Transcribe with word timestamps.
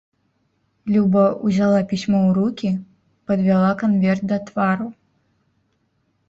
Люба 0.93 1.25
ўзяла 1.49 1.81
пісьмо 1.91 2.21
ў 2.27 2.35
рукі, 2.37 2.71
падвяла 3.29 3.69
канверт 3.83 4.23
да 4.33 4.41
твару. 4.49 4.87